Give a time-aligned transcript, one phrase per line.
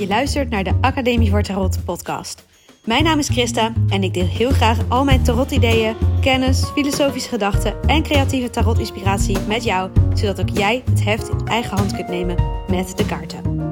[0.00, 2.46] Je luistert naar de Academie voor Tarot podcast.
[2.84, 7.82] Mijn naam is Christa en ik deel heel graag al mijn tarot-ideeën, kennis, filosofische gedachten
[7.82, 12.36] en creatieve tarot-inspiratie met jou, zodat ook jij het heft in eigen hand kunt nemen
[12.68, 13.70] met de kaarten.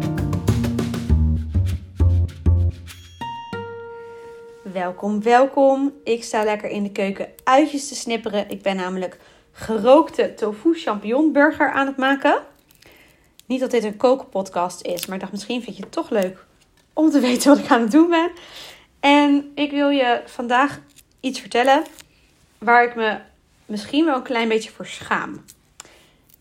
[4.72, 5.93] Welkom, welkom.
[6.04, 8.50] Ik sta lekker in de keuken uitjes te snipperen.
[8.50, 9.18] Ik ben namelijk
[9.53, 12.43] gerookte tofu champignon burger aan het maken.
[13.49, 16.45] Niet dat dit een kookpodcast is, maar ik dacht misschien vind je het toch leuk
[16.93, 18.31] om te weten wat ik aan het doen ben.
[19.00, 20.81] En ik wil je vandaag
[21.21, 21.85] iets vertellen
[22.58, 23.19] waar ik me
[23.67, 25.45] misschien wel een klein beetje voor schaam.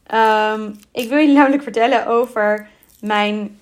[0.04, 2.70] Ehm, ik wil je namelijk vertellen over
[3.00, 3.60] mijn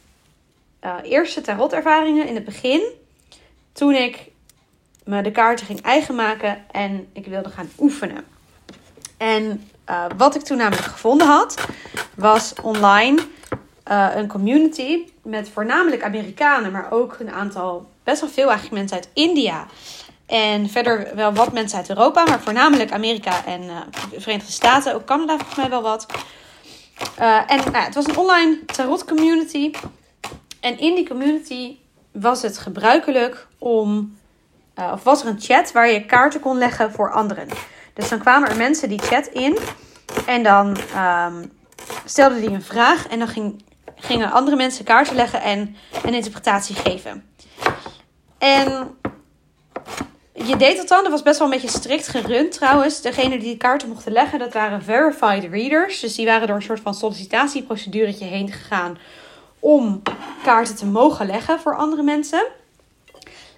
[0.83, 2.81] uh, eerste tarotervaringen in het begin.
[3.73, 4.31] Toen ik
[5.03, 8.25] me de kaarten ging eigen maken en ik wilde gaan oefenen.
[9.17, 11.67] En uh, wat ik toen namelijk gevonden had,
[12.15, 13.21] was online
[13.91, 18.97] uh, een community met voornamelijk Amerikanen, maar ook een aantal, best wel veel eigenlijk mensen
[18.97, 19.65] uit India.
[20.25, 23.61] En verder wel wat mensen uit Europa, maar voornamelijk Amerika en
[24.11, 24.93] de Verenigde Staten.
[24.93, 26.05] Ook Canada volgens mij wel wat.
[27.19, 29.71] Uh, en nou, het was een online tarot community.
[30.59, 31.77] En in die community
[32.11, 34.17] was het gebruikelijk om,
[34.75, 37.47] of was er een chat waar je kaarten kon leggen voor anderen.
[37.93, 39.57] Dus dan kwamen er mensen die chat in
[40.25, 41.51] en dan um,
[42.05, 43.63] stelden die een vraag en dan ging
[44.05, 47.23] gingen andere mensen kaarten leggen en een interpretatie geven.
[48.37, 48.97] En
[50.33, 53.01] je deed dat dan, dat was best wel een beetje strikt gerund trouwens.
[53.01, 55.99] Degene die de kaarten mochten leggen, dat waren verified readers.
[55.99, 58.97] Dus die waren door een soort van sollicitatieproceduretje heen gegaan
[59.59, 60.01] om
[60.43, 62.45] kaarten te mogen leggen voor andere mensen.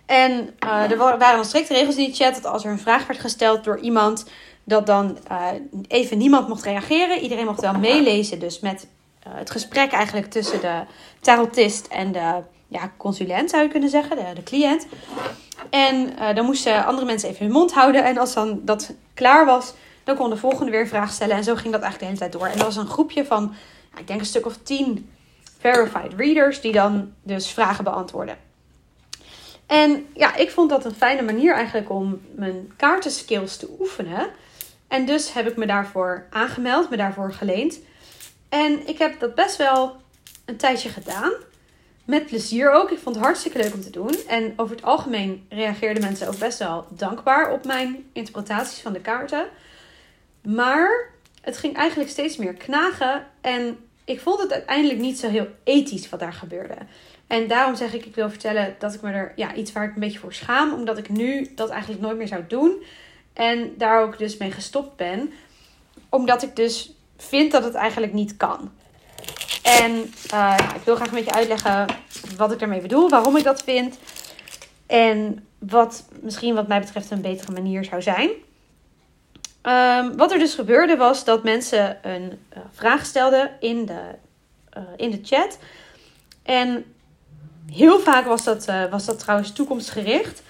[0.05, 3.07] En uh, er waren dan strikte regels in die chat dat als er een vraag
[3.07, 4.25] werd gesteld door iemand,
[4.63, 5.47] dat dan uh,
[5.87, 7.19] even niemand mocht reageren.
[7.19, 8.87] Iedereen mocht wel meelezen, dus met
[9.29, 10.81] het gesprek eigenlijk tussen de
[11.19, 14.87] tarotist en de ja, consulent, zou je kunnen zeggen, de, de cliënt.
[15.69, 18.05] En uh, dan moesten andere mensen even hun mond houden.
[18.05, 21.35] En als dan dat klaar was, dan kon de volgende weer een vraag stellen.
[21.35, 22.45] En zo ging dat eigenlijk de hele tijd door.
[22.45, 23.53] En dat was een groepje van,
[23.97, 25.09] ik denk een stuk of tien
[25.59, 28.37] verified readers, die dan dus vragen beantwoorden.
[29.65, 34.29] En ja, ik vond dat een fijne manier eigenlijk om mijn kaartenskills te oefenen.
[34.87, 37.79] En dus heb ik me daarvoor aangemeld, me daarvoor geleend.
[38.49, 39.95] En ik heb dat best wel
[40.45, 41.31] een tijdje gedaan.
[42.05, 42.91] Met plezier ook.
[42.91, 44.15] Ik vond het hartstikke leuk om te doen.
[44.27, 49.01] En over het algemeen reageerden mensen ook best wel dankbaar op mijn interpretaties van de
[49.01, 49.47] kaarten.
[50.41, 51.09] Maar
[51.41, 53.27] het ging eigenlijk steeds meer knagen.
[53.41, 56.75] En ik vond het uiteindelijk niet zo heel ethisch wat daar gebeurde.
[57.27, 59.93] En daarom zeg ik, ik wil vertellen dat ik me er ja, iets waar ik
[59.93, 60.73] een beetje voor schaam.
[60.73, 62.83] Omdat ik nu dat eigenlijk nooit meer zou doen.
[63.33, 65.33] En daar ook dus mee gestopt ben.
[66.09, 68.71] Omdat ik dus vind dat het eigenlijk niet kan.
[69.63, 71.85] En uh, ik wil graag een beetje uitleggen
[72.37, 73.97] wat ik daarmee bedoel, waarom ik dat vind.
[74.85, 78.29] En wat misschien wat mij betreft een betere manier zou zijn.
[79.63, 84.01] Um, wat er dus gebeurde was dat mensen een uh, vraag stelden in de,
[84.77, 85.57] uh, in de chat.
[86.43, 86.85] En
[87.71, 90.41] heel vaak was dat, was dat trouwens toekomstgericht.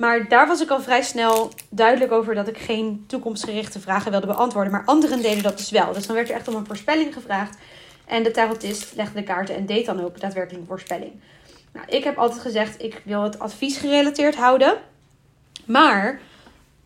[0.00, 4.26] Maar daar was ik al vrij snel duidelijk over dat ik geen toekomstgerichte vragen wilde
[4.26, 4.72] beantwoorden.
[4.72, 5.92] Maar anderen deden dat dus wel.
[5.92, 7.56] Dus dan werd er echt om een voorspelling gevraagd.
[8.04, 11.12] En de tarotist legde de kaarten en deed dan ook daadwerkelijk een voorspelling.
[11.72, 14.78] Nou, ik heb altijd gezegd, ik wil het advies gerelateerd houden.
[15.64, 16.20] Maar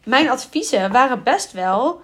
[0.05, 2.01] mijn adviezen waren best wel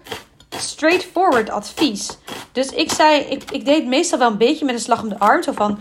[0.49, 2.19] straightforward advies.
[2.53, 5.19] Dus ik zei, ik, ik deed meestal wel een beetje met een slag om de
[5.19, 5.43] arm.
[5.43, 5.79] Zo van,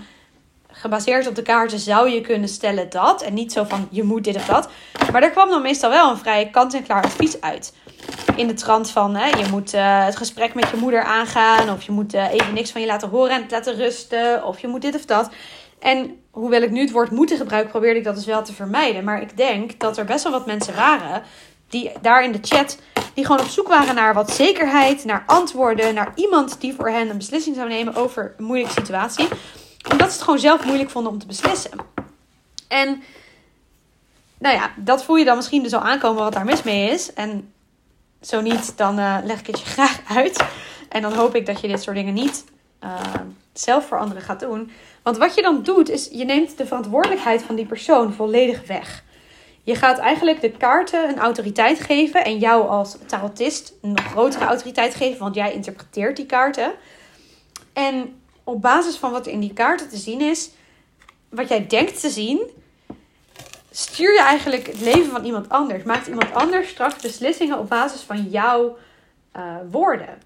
[0.79, 3.21] gebaseerd op de kaarten zou je kunnen stellen dat.
[3.21, 4.69] En niet zo van je moet dit of dat.
[5.11, 7.73] Maar er kwam dan meestal wel een vrij kant-en-klaar advies uit.
[8.35, 11.69] In de trant van hè, je moet uh, het gesprek met je moeder aangaan.
[11.69, 14.45] Of je moet uh, even niks van je laten horen en het laten rusten.
[14.45, 15.29] Of je moet dit of dat.
[15.79, 19.03] En hoewel ik nu het woord moeten gebruik, probeerde ik dat dus wel te vermijden.
[19.03, 21.23] Maar ik denk dat er best wel wat mensen waren
[21.69, 22.77] die daar in de chat
[23.13, 27.09] die gewoon op zoek waren naar wat zekerheid, naar antwoorden, naar iemand die voor hen
[27.09, 29.27] een beslissing zou nemen over een moeilijke situatie
[29.91, 31.71] omdat ze het gewoon zelf moeilijk vonden om te beslissen.
[32.67, 33.03] En
[34.39, 37.13] nou ja, dat voel je dan misschien dus al aankomen wat daar mis mee is.
[37.13, 37.53] En
[38.21, 40.43] zo niet, dan uh, leg ik het je graag uit.
[40.89, 42.45] En dan hoop ik dat je dit soort dingen niet
[42.83, 42.99] uh,
[43.53, 44.71] zelf voor anderen gaat doen.
[45.03, 49.03] Want wat je dan doet, is je neemt de verantwoordelijkheid van die persoon volledig weg.
[49.63, 54.95] Je gaat eigenlijk de kaarten een autoriteit geven en jou als tarotist een grotere autoriteit
[54.95, 56.71] geven, want jij interpreteert die kaarten.
[57.73, 60.49] En op basis van wat in die kaarten te zien is,
[61.29, 62.41] wat jij denkt te zien,
[63.71, 65.83] stuur je eigenlijk het leven van iemand anders.
[65.83, 68.77] Maakt iemand anders straks beslissingen op basis van jouw
[69.35, 70.17] uh, woorden.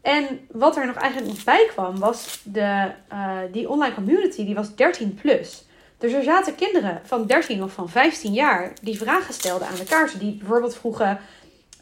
[0.00, 4.54] En wat er nog eigenlijk nog bij kwam, was de, uh, die online community, die
[4.54, 5.64] was 13 plus.
[5.98, 9.84] Dus er zaten kinderen van 13 of van 15 jaar die vragen stelden aan de
[9.84, 10.18] kaarten.
[10.18, 11.20] Die bijvoorbeeld vroegen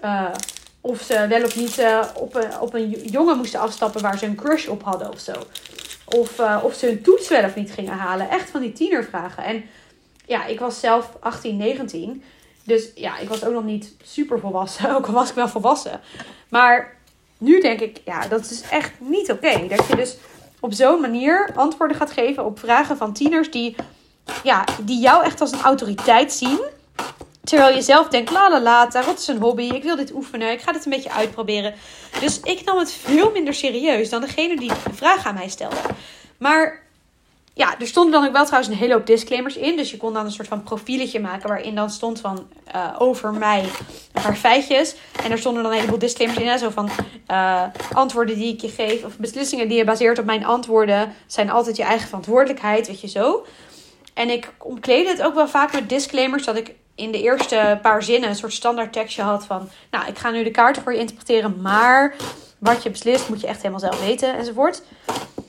[0.05, 0.31] uh,
[0.87, 4.27] of ze wel of niet uh, op, een, op een jongen moesten afstappen waar ze
[4.27, 5.33] een crush op hadden of zo.
[6.05, 8.31] Of, uh, of ze hun toets wel of niet gingen halen.
[8.31, 9.45] Echt van die tienervragen.
[9.45, 9.65] En
[10.27, 12.23] ja, ik was zelf 18, 19.
[12.65, 14.91] Dus ja, ik was ook nog niet super volwassen.
[14.97, 16.01] Ook al was ik wel volwassen.
[16.49, 16.97] Maar
[17.39, 19.67] nu denk ik, ja, dat is echt niet oké.
[19.69, 20.17] Dat je dus
[20.61, 23.77] op zo'n manier antwoorden gaat geven op vragen van tieners die,
[24.43, 26.61] ja, die jou echt als een autoriteit zien.
[27.45, 30.61] Terwijl je zelf denkt, la la la, is een hobby, ik wil dit oefenen, ik
[30.61, 31.75] ga dit een beetje uitproberen.
[32.21, 35.77] Dus ik nam het veel minder serieus dan degene die de vraag aan mij stelde.
[36.39, 36.83] Maar
[37.55, 39.77] ja, er stonden dan ook wel trouwens een hele hoop disclaimers in.
[39.77, 43.33] Dus je kon dan een soort van profieletje maken waarin dan stond van uh, over
[43.33, 43.61] mij
[44.13, 44.95] een paar feitjes.
[45.23, 46.49] En er stonden dan een heleboel disclaimers in.
[46.49, 46.91] Hè, zo van
[47.31, 47.63] uh,
[47.93, 51.77] antwoorden die ik je geef of beslissingen die je baseert op mijn antwoorden zijn altijd
[51.77, 53.47] je eigen verantwoordelijkheid, weet je zo.
[54.15, 58.03] En ik omkleedde het ook wel vaak met disclaimers dat ik in de eerste paar
[58.03, 59.69] zinnen een soort standaard tekstje had van...
[59.91, 62.15] Nou, ik ga nu de kaarten voor je interpreteren, maar
[62.59, 64.83] wat je beslist moet je echt helemaal zelf weten enzovoort.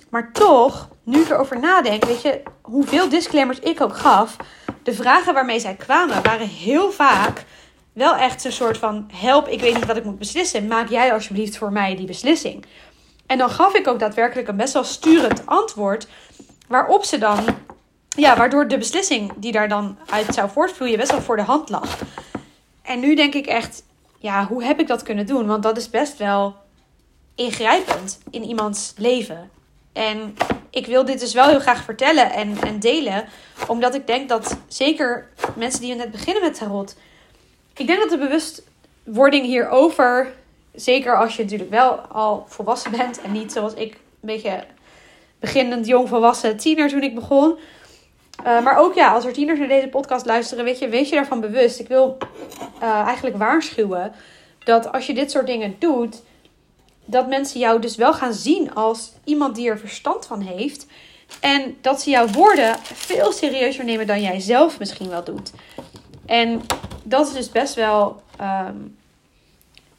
[0.10, 4.36] Maar toch, nu ik erover nadenk, weet je, hoeveel disclaimers ik ook gaf...
[4.84, 7.44] De vragen waarmee zij kwamen waren heel vaak
[7.94, 9.10] wel echt een soort van...
[9.14, 10.68] Help, ik weet niet wat ik moet beslissen.
[10.68, 12.66] Maak jij alsjeblieft voor mij die beslissing.
[13.26, 16.08] En dan gaf ik ook daadwerkelijk een best wel sturend antwoord...
[16.68, 17.46] Waarop ze dan
[18.16, 21.70] ja, waardoor de beslissing die daar dan uit zou voortvloeien best wel voor de hand
[21.70, 22.00] lag.
[22.82, 23.84] En nu denk ik echt,
[24.20, 25.46] ja, hoe heb ik dat kunnen doen?
[25.48, 26.56] Want dat is best wel
[27.36, 29.50] ingrijpend in iemands leven.
[29.94, 30.36] En
[30.70, 33.26] ik wil dit dus wel heel graag vertellen en, en delen.
[33.68, 36.96] Omdat ik denk dat zeker mensen die net beginnen met tarot.
[37.76, 40.34] Ik denk dat de bewustwording hierover.
[40.74, 43.22] Zeker als je natuurlijk wel al volwassen bent.
[43.22, 44.64] En niet zoals ik een beetje
[45.40, 47.58] beginnend jong volwassen tiener toen ik begon.
[48.46, 51.16] Uh, maar ook ja, als er tieners naar deze podcast luisteren, weet je, wees je
[51.16, 51.80] daarvan bewust.
[51.80, 52.18] Ik wil
[52.82, 54.14] uh, eigenlijk waarschuwen
[54.64, 56.22] dat als je dit soort dingen doet,
[57.06, 60.88] dat mensen jou dus wel gaan zien als iemand die er verstand van heeft.
[61.40, 65.52] En dat ze jouw woorden veel serieuzer nemen dan jij zelf misschien wel doet.
[66.26, 66.62] En
[67.04, 68.98] dat is dus best wel, um,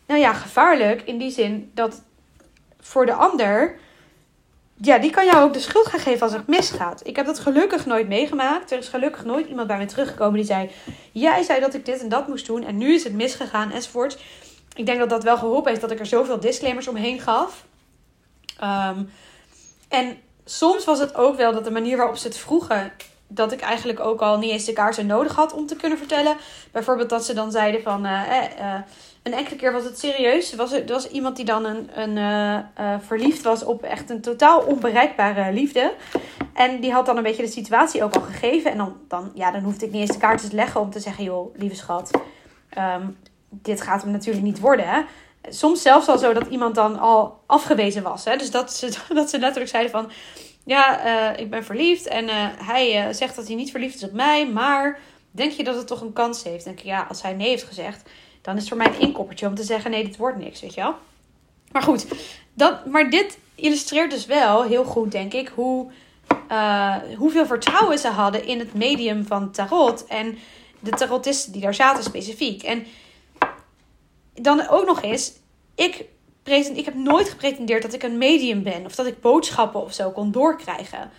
[0.07, 2.03] nou ja, gevaarlijk in die zin dat
[2.81, 3.79] voor de ander
[4.81, 7.07] ja, die kan jou ook de schuld gaan geven als het misgaat.
[7.07, 8.71] Ik heb dat gelukkig nooit meegemaakt.
[8.71, 10.71] Er is gelukkig nooit iemand bij me teruggekomen die zei:
[11.13, 14.19] Jij zei dat ik dit en dat moest doen en nu is het misgegaan enzovoort.
[14.75, 17.65] Ik denk dat dat wel geholpen heeft dat ik er zoveel disclaimers omheen gaf.
[18.63, 19.11] Um,
[19.89, 22.93] en soms was het ook wel dat de manier waarop ze het vroegen,
[23.27, 26.37] dat ik eigenlijk ook al niet eens de kaarten nodig had om te kunnen vertellen.
[26.73, 28.07] Bijvoorbeeld dat ze dan zeiden van.
[28.07, 28.33] Uh,
[29.27, 30.55] een enkele keer was het serieus.
[30.55, 34.61] Was er, was iemand die dan een, een, uh, verliefd was op echt een totaal
[34.61, 35.95] onbereikbare liefde.
[36.53, 38.71] En die had dan een beetje de situatie ook al gegeven.
[38.71, 41.01] En dan, dan, ja, dan hoefde ik niet eens de kaarten te leggen om te
[41.01, 42.11] zeggen: joh, lieve schat,
[42.79, 43.19] um,
[43.49, 44.89] dit gaat hem natuurlijk niet worden.
[44.89, 45.01] Hè?
[45.49, 48.25] Soms zelfs al zo dat iemand dan al afgewezen was.
[48.25, 48.37] Hè?
[48.37, 50.11] Dus dat ze, dat ze letterlijk zeiden van...
[50.65, 52.29] Ja, uh, ik ben verliefd en
[52.65, 54.49] hij zegt dat hij niet verliefd is op mij.
[54.49, 54.99] Maar
[55.31, 56.65] denk je dat het toch een kans heeft?
[56.65, 58.11] Denk ik, ja, als hij nee heeft gezegd
[58.47, 60.75] dan is het voor mij een inkoppertje om te zeggen: nee, dit wordt niks, weet
[60.75, 60.95] je wel.
[61.73, 62.07] Maar goed,
[62.55, 65.91] dat, maar dit illustreert dus wel heel goed, denk ik, hoe,
[66.53, 70.07] uh, hoeveel vertrouwen ze hadden in het medium van tarot.
[70.07, 70.39] En
[70.81, 72.63] de tarotisten die daar zaten specifiek.
[72.63, 72.87] En
[74.35, 75.33] dan ook nog eens,
[75.75, 76.05] ik,
[76.75, 78.85] ik heb nooit gepretendeerd dat ik een medium ben.
[78.85, 81.11] Of dat ik boodschappen of zo kon doorkrijgen.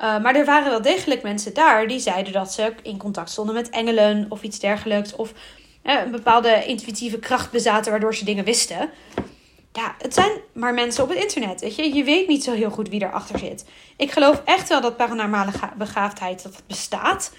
[0.00, 3.54] Uh, maar er waren wel degelijk mensen daar die zeiden dat ze in contact stonden
[3.54, 5.16] met engelen of iets dergelijks.
[5.16, 5.32] Of
[5.82, 8.90] een bepaalde intuïtieve kracht bezaten waardoor ze dingen wisten.
[9.72, 11.94] Ja, het zijn maar mensen op het internet, weet je.
[11.94, 13.64] Je weet niet zo heel goed wie erachter zit.
[13.96, 17.32] Ik geloof echt wel dat paranormale begaafdheid dat bestaat.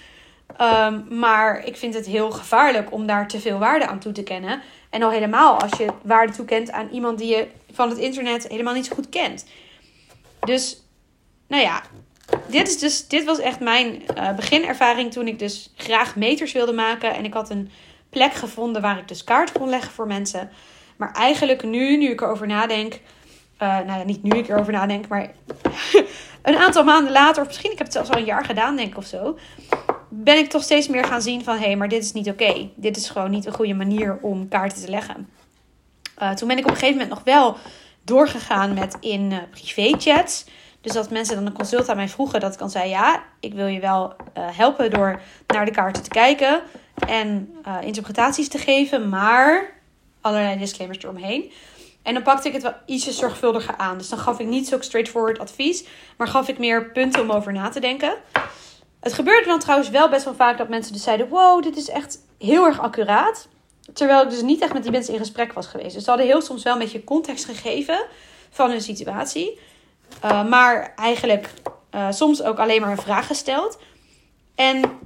[0.61, 4.23] Um, maar ik vind het heel gevaarlijk om daar te veel waarde aan toe te
[4.23, 4.61] kennen.
[4.89, 8.73] En al helemaal als je waarde toekent aan iemand die je van het internet helemaal
[8.73, 9.45] niet zo goed kent.
[10.39, 10.83] Dus,
[11.47, 11.81] nou ja,
[12.47, 16.73] dit, is dus, dit was echt mijn uh, beginervaring toen ik dus graag meters wilde
[16.73, 17.13] maken.
[17.13, 17.71] En ik had een
[18.13, 20.49] plek gevonden waar ik dus kaart kon leggen voor mensen.
[20.97, 22.93] Maar eigenlijk nu, nu ik erover nadenk.
[22.93, 22.99] Uh,
[23.59, 25.31] nou ja, niet nu ik erover nadenk, maar
[26.41, 28.89] een aantal maanden later, of misschien ik heb het zelfs al een jaar gedaan, denk
[28.89, 29.37] ik of zo.
[30.09, 32.69] Ben ik toch steeds meer gaan zien van hé, hey, maar dit is niet oké.
[32.75, 35.29] Dit is gewoon niet een goede manier om kaarten te leggen.
[36.21, 37.57] Uh, toen ben ik op een gegeven moment nog wel
[38.03, 40.45] doorgegaan met in uh, privéchats.
[40.81, 43.53] Dus dat mensen dan een consult aan mij vroegen, dat ik dan zei: Ja, ik
[43.53, 46.61] wil je wel helpen door naar de kaarten te kijken
[47.07, 49.73] en uh, interpretaties te geven, maar
[50.21, 51.51] allerlei disclaimers eromheen.
[52.03, 53.97] En dan pakte ik het wel ietsje zorgvuldiger aan.
[53.97, 55.85] Dus dan gaf ik niet zo straightforward advies,
[56.17, 58.13] maar gaf ik meer punten om over na te denken.
[58.99, 61.89] Het gebeurde dan trouwens wel best wel vaak dat mensen dus zeiden: Wow, dit is
[61.89, 63.47] echt heel erg accuraat.
[63.93, 65.93] Terwijl ik dus niet echt met die mensen in gesprek was geweest.
[65.93, 68.05] Dus ze hadden heel soms wel een beetje context gegeven
[68.49, 69.59] van hun situatie.
[70.25, 71.49] Uh, maar eigenlijk
[71.95, 73.79] uh, soms ook alleen maar een vraag gesteld.
[74.55, 74.99] En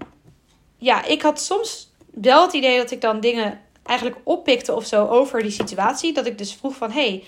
[0.77, 1.86] ja, ik had soms
[2.21, 6.13] wel het idee dat ik dan dingen eigenlijk oppikte of zo over die situatie.
[6.13, 7.23] Dat ik dus vroeg van, hey,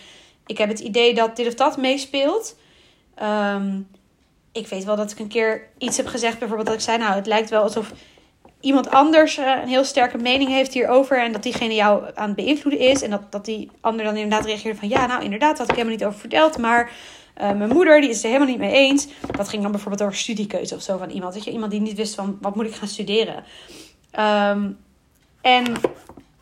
[0.46, 2.58] ik heb het idee dat dit of dat meespeelt.
[3.24, 3.88] Um,
[4.51, 7.15] ik weet wel dat ik een keer iets heb gezegd, bijvoorbeeld dat ik zei, nou,
[7.15, 7.91] het lijkt wel alsof
[8.60, 12.36] iemand anders uh, een heel sterke mening heeft hierover en dat diegene jou aan het
[12.36, 13.01] beïnvloeden is.
[13.01, 15.75] En dat, dat die ander dan inderdaad reageerde van, ja, nou, inderdaad, dat had ik
[15.75, 16.91] helemaal niet over verteld, maar...
[17.41, 19.08] Uh, mijn moeder, die is er helemaal niet mee eens.
[19.38, 21.34] Dat ging dan bijvoorbeeld over studiekeuze of zo van iemand.
[21.34, 23.43] Weet je, iemand die niet wist van, wat moet ik gaan studeren?
[24.11, 24.77] Um,
[25.41, 25.65] en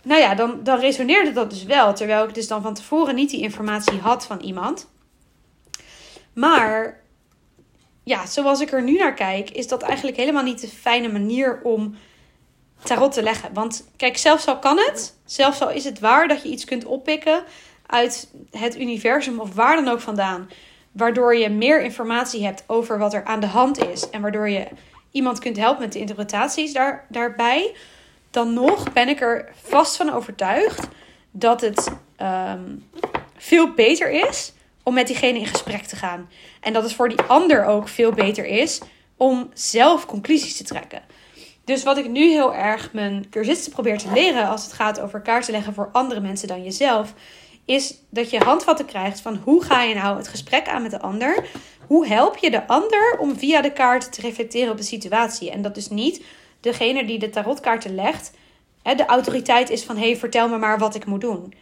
[0.02, 1.94] nou ja, dan, dan resoneerde dat dus wel.
[1.94, 4.90] Terwijl ik dus dan van tevoren niet die informatie had van iemand.
[6.34, 7.00] Maar
[8.04, 11.60] ja, zoals ik er nu naar kijk, is dat eigenlijk helemaal niet de fijne manier
[11.64, 11.96] om
[12.84, 13.54] tarot te leggen.
[13.54, 16.86] Want kijk, zelfs al kan het, zelfs al is het waar dat je iets kunt
[16.86, 17.44] oppikken
[17.86, 20.50] uit het universum of waar dan ook vandaan,
[20.92, 24.68] waardoor je meer informatie hebt over wat er aan de hand is en waardoor je
[25.18, 27.76] iemand kunt helpen met de interpretaties daar, daarbij
[28.32, 30.88] dan nog ben ik er vast van overtuigd
[31.32, 32.76] dat het ehm,
[33.38, 36.30] veel beter is om met diegene in gesprek te gaan.
[36.62, 38.82] En dat het voor die ander ook veel beter is
[39.18, 41.02] om zelf conclusies te trekken.
[41.64, 45.22] Dus wat ik nu heel erg mijn cursisten probeer te leren als het gaat over
[45.22, 47.14] kaarten leggen voor andere mensen dan jezelf,
[47.68, 51.02] is dat je handvatten krijgt van hoe ga je nou het gesprek aan met de
[51.02, 51.46] ander?
[51.88, 55.52] Hoe help je de ander om via de kaart te reflecteren op de situatie?
[55.52, 56.24] En dat is niet
[56.60, 58.32] degene die de tarotkaarten legt,
[58.96, 61.54] de autoriteit is van: hé, hey, vertel me maar wat ik moet doen.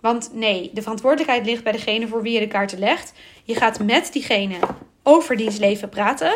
[0.00, 3.12] Want nee, de verantwoordelijkheid ligt bij degene voor wie je de kaarten legt.
[3.44, 4.56] Je gaat met diegene
[5.02, 6.32] over diens leven praten.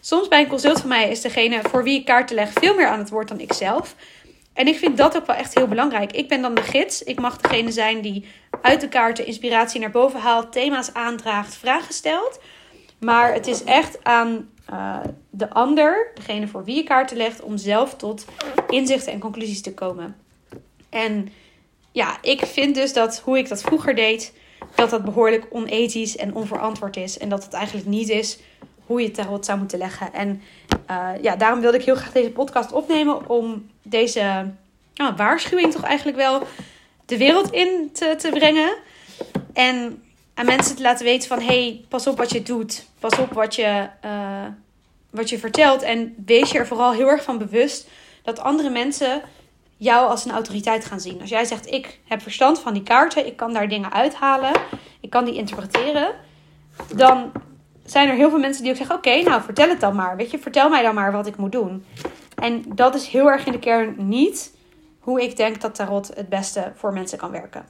[0.00, 2.86] Soms bij een consult van mij is degene voor wie ik kaarten leg veel meer
[2.86, 3.94] aan het woord dan ik zelf.
[4.52, 6.12] En ik vind dat ook wel echt heel belangrijk.
[6.12, 7.02] Ik ben dan de gids.
[7.02, 8.24] Ik mag degene zijn die
[8.62, 12.40] uit de kaarten inspiratie naar boven haalt, thema's aandraagt, vragen stelt.
[12.98, 14.98] Maar het is echt aan uh,
[15.30, 18.24] de ander, degene voor wie je kaarten legt, om zelf tot
[18.68, 20.16] inzichten en conclusies te komen.
[20.88, 21.28] En
[21.92, 24.32] ja, ik vind dus dat hoe ik dat vroeger deed,
[24.74, 27.18] dat dat behoorlijk onethisch en onverantwoord is.
[27.18, 28.38] En dat het eigenlijk niet is
[28.90, 30.12] hoe je het tarot zou moeten leggen.
[30.12, 30.42] En
[30.90, 34.50] uh, ja, daarom wilde ik heel graag deze podcast opnemen om deze
[35.16, 36.42] waarschuwing toch eigenlijk wel
[37.06, 38.76] de wereld in te, te brengen.
[39.52, 40.02] En
[40.34, 41.40] aan mensen te laten weten van...
[41.40, 42.86] hey, pas op wat je doet.
[42.98, 44.46] Pas op wat je, uh,
[45.10, 45.82] wat je vertelt.
[45.82, 47.88] En wees je er vooral heel erg van bewust...
[48.22, 49.22] dat andere mensen
[49.76, 51.20] jou als een autoriteit gaan zien.
[51.20, 53.26] Als jij zegt, ik heb verstand van die kaarten...
[53.26, 54.52] ik kan daar dingen uithalen...
[55.00, 56.14] ik kan die interpreteren...
[56.94, 57.32] dan
[57.90, 58.96] zijn er heel veel mensen die ook zeggen...
[58.96, 60.16] oké, nou vertel het dan maar.
[60.16, 61.84] Weet je, vertel mij dan maar wat ik moet doen.
[62.34, 64.54] En dat is heel erg in de kern niet...
[64.98, 67.66] hoe ik denk dat tarot het beste voor mensen kan werken.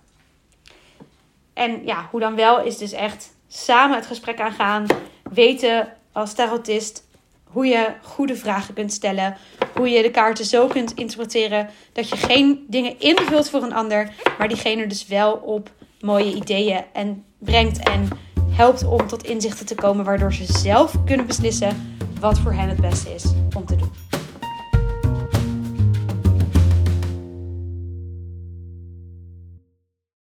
[1.55, 4.87] En ja, hoe dan wel is dus echt samen het gesprek aangaan.
[5.33, 7.09] Weten als tarotist
[7.45, 9.37] hoe je goede vragen kunt stellen.
[9.75, 14.13] Hoe je de kaarten zo kunt interpreteren dat je geen dingen invult voor een ander.
[14.39, 18.09] Maar diegene dus wel op mooie ideeën en brengt en
[18.51, 20.05] helpt om tot inzichten te komen.
[20.05, 23.25] Waardoor ze zelf kunnen beslissen wat voor hen het beste is
[23.57, 24.10] om te doen.